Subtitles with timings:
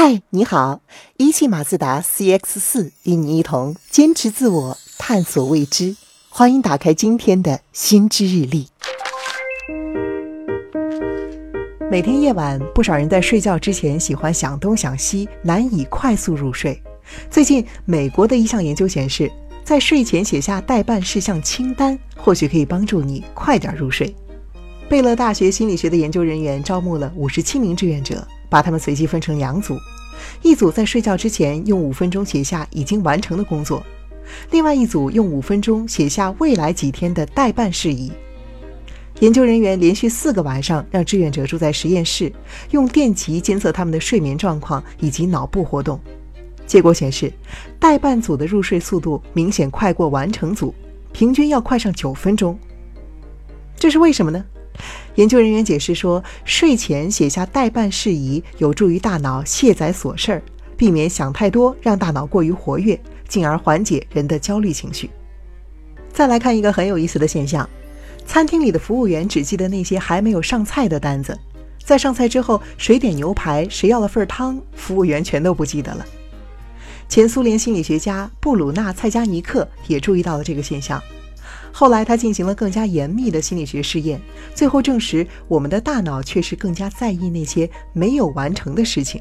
[0.00, 0.80] 嗨，你好！
[1.16, 5.96] 一汽马自达 CX 四与你一同坚持自我，探索未知。
[6.28, 8.68] 欢迎打开今天的新知日历。
[11.90, 16.80] 每天夜晚，不少人在睡觉之前喜欢想东想西，难以快速入睡。
[17.28, 19.28] 最近，美国的一项研究显示，
[19.64, 24.14] 在睡前写下待办事项清单，或许可以帮助你快点入睡。
[24.88, 28.24] 贝勒大学心理学的研究人员招募了五十七名志愿者。
[28.48, 29.76] 把他们随机分成两组，
[30.42, 33.82] 一组在睡觉之前用五分钟写下已经完成的工作，
[34.50, 38.10] 另外一组用五分钟写下未来几天的待办事宜。
[39.20, 42.32] 研究人员连续四个晚上让志愿者住在实验室，
[42.70, 46.00] 用电极监测他们的睡眠状况以及脑部活动。
[46.66, 47.32] 结果显示，
[47.80, 50.72] 待办组的入睡速度明显快过完成组，
[51.12, 52.56] 平均要快上九分钟。
[53.76, 54.44] 这是为什么呢？
[55.16, 60.42] 研究人员解释说，睡前写下待办事宜，有助于大脑卸载琐事儿，
[60.76, 65.10] 避免想太多，让大脑过于活跃，进而缓解人的焦虑情绪。
[66.12, 67.68] 再来看一个很有意思的现象：
[68.26, 71.38] 餐厅里的服务员只记得那些还没有上菜的单子，
[71.84, 76.04] 在上菜之后，谁点牛排，谁要了份汤，服务员全都不记得了。
[77.08, 81.02] 前苏联心理学家布鲁纳·蔡加尼克也注意到了这个现象。
[81.72, 84.20] 后来，他进行了更加严密的心理学试验，
[84.54, 89.20] 最后证实，我们的大脑却是更加在意那些没有完成的事情。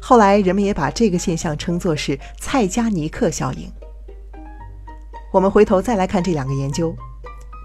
[0.00, 3.70] 后来，人们也把这个现象称作是蔡加尼克效应。
[5.32, 6.94] 我们回头再来看这两个研究，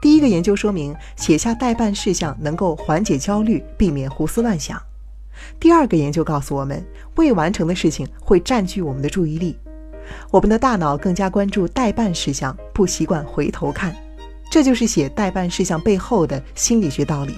[0.00, 4.78] 第一个研究说明写下待办事项能够缓解焦虑，避免胡思乱想；
[5.60, 6.82] 第二个研究告诉我们，
[7.16, 9.58] 未完成的事情会占据我们的注意力。
[10.30, 13.94] 我们的大脑更加关注待办事项，不习惯回头看，
[14.50, 17.34] 这就是写待办事项背后的心理学道理。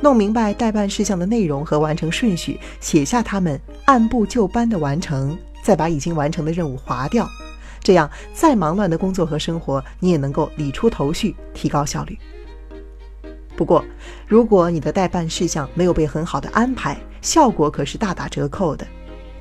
[0.00, 7.28] 弄明白待办事项的内容和完成顺序，写下它们，按部就班的完成，再把已经完成的任务划掉，
[7.80, 12.18] 这样再忙乱的工作和生活，你也能够理出头绪，提高效率。
[13.54, 13.84] 不过，
[14.26, 18.84] 如果你的待办事项没有被很好的安排，效果可是大打折扣的。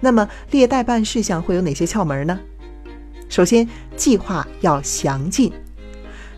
[0.02, 2.38] 那么列待办事项会有哪些窍门呢？
[3.30, 5.54] 首先，计划要详尽，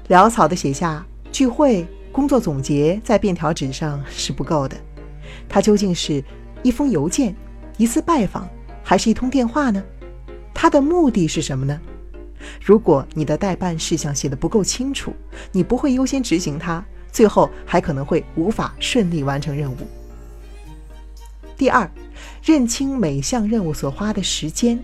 [0.10, 4.78] 潦草的写下聚会、工作总结在便条纸上是不够的。
[5.50, 6.24] 它究竟是
[6.62, 7.36] 一封邮件、
[7.78, 8.48] 一次拜访，
[8.84, 9.84] 还是一通电话呢？
[10.54, 11.80] 它的目的是什么呢？
[12.62, 15.14] 如果你的待办事项写的不够清楚，
[15.52, 19.78] 你不会优先执行它，最后还可能会无法顺利完成任务。
[21.56, 21.90] 第二，
[22.44, 24.82] 认清每项任务所花的时间，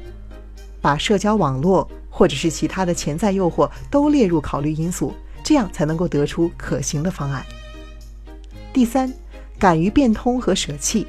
[0.81, 5.13] 把社交网络或者是其他的潜在诱惑都列入考虑因素，
[5.43, 7.45] 这样才能够得出可行的方案。
[8.71, 9.11] 第三，
[9.57, 11.07] 敢于变通和舍弃。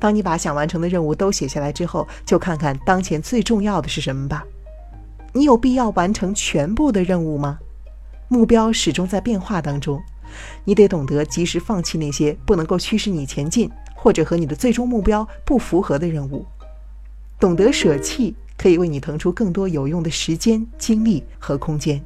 [0.00, 4.44] 当你把想完成的任务都写下来之后，就看看当前最重要的是什么吧。
[5.32, 7.58] 你有必要完成全部的任务吗？
[8.28, 10.02] 目标始终在变化当中，
[10.64, 13.70] 你得懂得及时放弃那些不能够驱使你前进。
[14.00, 16.46] 或者和你的最终目标不符合的任务，
[17.40, 22.00] 懂得舍弃，可以为你腾出更多有用的时间、精力和空间。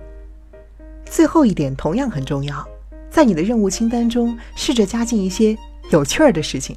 [1.04, 2.66] 最后一点同样很重要，
[3.10, 5.54] 在你的任务清单中试着加进一些
[5.90, 6.74] 有趣儿的事情。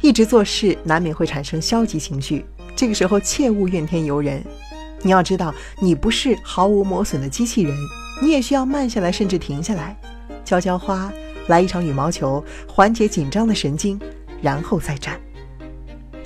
[0.00, 2.44] 一直做事难免会产生消极情绪，
[2.74, 4.42] 这个时候切勿怨天尤人。
[5.02, 7.76] 你要知道，你不是毫无磨损的机器人，
[8.22, 9.94] 你也需要慢下来，甚至停下来，
[10.42, 11.12] 浇浇花。
[11.48, 14.00] 来一场羽毛球，缓解紧张的神经，
[14.40, 15.20] 然后再战。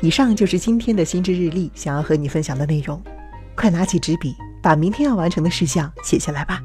[0.00, 3.02] 以上就是今天的心智日历想要和你分享的内容，
[3.54, 6.60] 快拿起纸笔，把明天要完成的事项写下来吧。